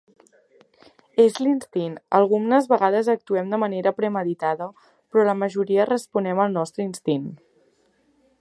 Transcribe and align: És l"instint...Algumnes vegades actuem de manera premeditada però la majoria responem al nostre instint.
És 1.23 1.35
l"instint...Algumnes 1.43 2.69
vegades 2.71 3.11
actuem 3.15 3.53
de 3.53 3.61
manera 3.65 3.93
premeditada 4.01 4.71
però 4.89 5.29
la 5.31 5.39
majoria 5.45 5.89
responem 5.95 6.45
al 6.47 6.59
nostre 6.61 6.91
instint. 6.91 7.33